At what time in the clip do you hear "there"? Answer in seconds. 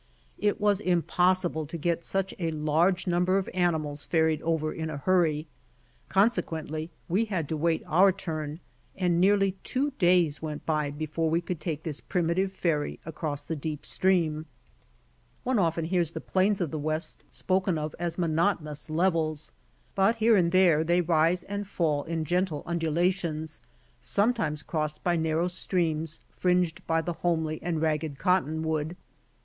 20.51-20.83